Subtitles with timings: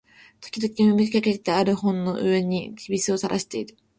[0.39, 3.77] 時々読みかけてある本の上に涎をたらしている